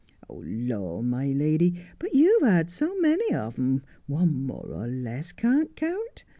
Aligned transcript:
'Lor, 0.67 1.03
my 1.03 1.27
lady, 1.31 1.75
but 1.99 2.15
you've 2.15 2.41
had 2.41 2.71
so 2.71 2.97
many 2.97 3.35
of 3.35 3.59
'em, 3.59 3.83
one 4.07 4.41
more 4.47 4.65
or 4.73 4.87
less 4.87 5.31
can't 5.31 5.75
count. 5.75 6.25